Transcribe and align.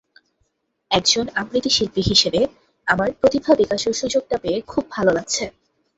একজন 0.91 1.25
আবৃত্তিশিল্পী 1.35 2.01
হিসেবে 2.01 2.41
আমার 2.87 3.09
প্রতিভা 3.19 3.53
বিকাশের 3.55 3.93
সুযোগটা 3.93 4.35
পেয়ে 4.37 4.59
খুব 4.67 4.83
ভালো 4.91 5.11
লাগছে। 5.13 5.43